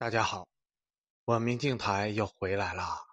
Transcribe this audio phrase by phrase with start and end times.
[0.00, 0.48] 大家好，
[1.24, 3.04] 我明镜台又回来了，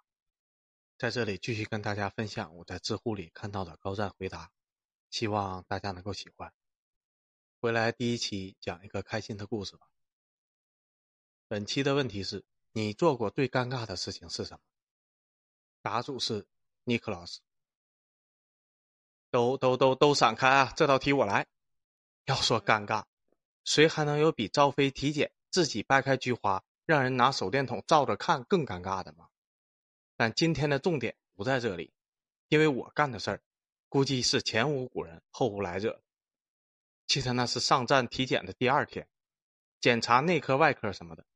[0.96, 4.52] 在这里继续跟大家分享我在知乎里看到的高赞回答，
[5.10, 6.54] 希望大家能够喜欢。
[7.60, 9.88] 回来第一期讲一个开心的故事吧。
[11.48, 14.60] 本期的问题是你做过最尴尬的事情是什么？
[15.82, 16.46] 答主是
[16.84, 17.40] 尼克老师。
[19.32, 20.72] 都都都都闪开啊！
[20.76, 21.48] 这道题我来。
[22.26, 23.06] 要说尴尬，
[23.64, 29.28] 谁还能有比赵飞体检自己掰开菊花，让人拿手电筒照着看更尴尬的吗？
[30.16, 31.92] 但今天的重点不在这里，
[32.48, 33.42] 因为我干的事儿，
[33.88, 36.00] 估计是前无古人后无来者。
[37.08, 39.08] 其实那是上站体检的第二天，
[39.80, 41.26] 检查内科、外科什么的。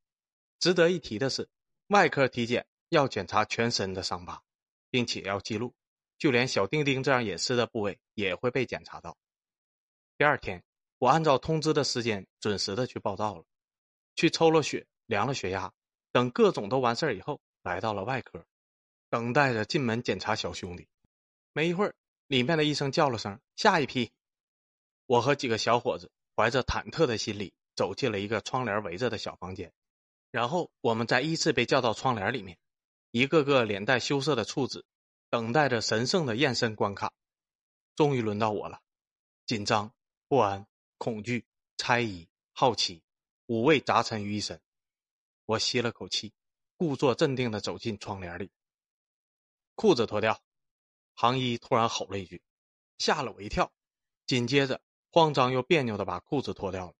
[0.59, 1.49] 值得一提的是，
[1.87, 4.41] 外科体检要检查全身的伤疤，
[4.89, 5.75] 并且要记录。
[6.17, 9.17] 就连小丁丁这样隐私的部位也会被检查到。
[10.17, 10.63] 第二天，
[10.99, 13.45] 我按照通知的时间准时的去报道了，
[14.15, 15.71] 去抽了血、量了血压，
[16.11, 18.45] 等各种都完事儿以后，来到了外科，
[19.09, 20.87] 等待着进门检查小兄弟。
[21.53, 21.93] 没一会儿，
[22.27, 24.11] 里面的医生叫了声“下一批”，
[25.05, 29.71] 我和几个小伙子怀着忐忑的心理走进了一个窗帘围着的小房间，
[30.31, 32.57] 然后我们再依次被叫到窗帘里面，
[33.11, 34.85] 一个个脸带羞涩的处子。
[35.29, 37.13] 等待着神圣的验身关卡，
[37.95, 38.81] 终于轮到我了。
[39.45, 39.93] 紧张、
[40.27, 41.45] 不安、恐惧、
[41.77, 43.01] 猜疑、好奇，
[43.45, 44.59] 五味杂陈于一身。
[45.51, 46.31] 我吸了口气，
[46.77, 48.49] 故作镇定的走进窗帘里。
[49.75, 50.41] 裤子脱掉，
[51.13, 52.41] 行医突然吼了一句，
[52.97, 53.69] 吓了我一跳。
[54.25, 56.93] 紧接着，慌张又别扭的把裤子脱掉了。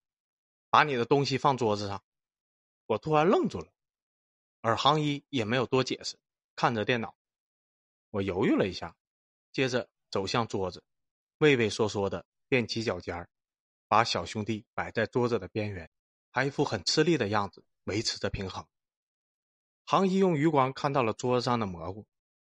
[0.70, 2.04] 把你的东西放桌子上。
[2.88, 3.72] 我突然愣住了，
[4.60, 6.20] 而行医也没有多解释，
[6.54, 7.16] 看着电脑。
[8.10, 8.98] 我犹豫了一下，
[9.54, 10.84] 接着走向桌子，
[11.38, 13.30] 畏畏缩缩的踮起脚尖儿，
[13.88, 15.90] 把小兄弟摆在桌子的边缘，
[16.32, 18.66] 还一副很吃力的样子，维持着平衡。
[19.86, 22.06] 航医用余光看到了桌子上的蘑菇，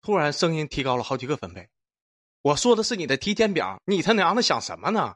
[0.02, 1.70] 突然声音提高了好几个分贝
[2.42, 5.16] ：“我说的是你的体检表，你他娘的想什么呢？”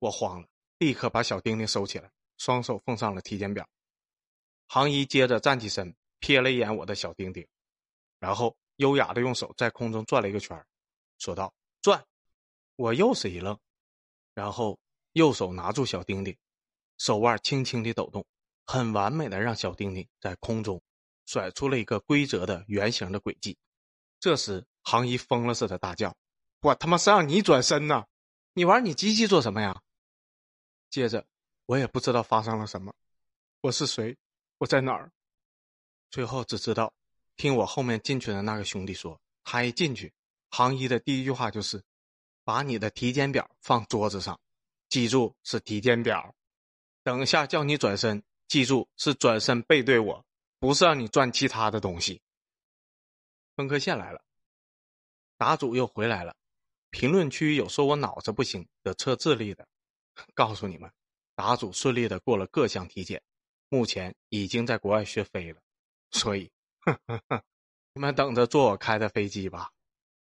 [0.00, 0.48] 我慌了，
[0.78, 3.68] 立刻把小丁丁收起来，双手奉上了体检表。
[4.68, 7.46] 航医接着站起身，瞥了一眼我的小丁丁，
[8.18, 8.56] 然后。
[8.76, 10.66] 优雅的用手在空中转了一个圈
[11.16, 12.04] 说道：“转。”
[12.76, 13.58] 我又是一愣，
[14.34, 14.78] 然后
[15.14, 16.36] 右手拿住小丁丁，
[16.98, 18.22] 手腕轻轻的抖动，
[18.66, 20.82] 很完美的让小丁丁在空中
[21.24, 23.56] 甩出了一个规则的圆形的轨迹。
[24.18, 26.14] 这时，航医疯了似的大叫
[26.60, 28.04] ：“我他妈是让你转身呢！
[28.54, 29.82] 你玩你机器做什么呀？”
[30.90, 31.24] 接着，
[31.66, 32.92] 我也不知道发生了什么，
[33.60, 34.16] 我是谁？
[34.58, 35.12] 我在哪儿？
[36.10, 36.92] 最后只知道。
[37.36, 40.10] 听我后面进去的那个兄弟说，他一进去，
[40.48, 41.82] 航医的第一句话就是
[42.42, 44.40] ：“把你的体检表放桌子上，
[44.88, 46.34] 记住是体检表。
[47.02, 50.24] 等一下叫你转身，记住是转身背对我，
[50.58, 52.20] 不是让你转其他的东西。”
[53.56, 54.22] 分科线来了，
[55.36, 56.34] 答主又回来了。
[56.90, 59.66] 评论区有说我脑子不行的测智力的，
[60.34, 60.90] 告诉你们，
[61.34, 63.22] 答主顺利的过了各项体检，
[63.68, 65.60] 目前已经在国外学飞了，
[66.10, 66.50] 所以。
[67.94, 69.72] 你们等着坐我开的飞机吧。